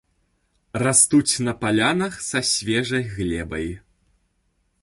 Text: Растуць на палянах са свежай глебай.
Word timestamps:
Растуць 0.85 1.43
на 1.47 1.53
палянах 1.61 2.13
са 2.31 2.39
свежай 2.55 3.03
глебай. 3.15 3.73